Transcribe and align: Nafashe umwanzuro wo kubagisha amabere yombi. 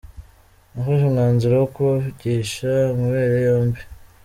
Nafashe 0.71 1.03
umwanzuro 1.07 1.53
wo 1.61 1.67
kubagisha 1.75 2.71
amabere 2.93 3.35
yombi. 3.47 3.81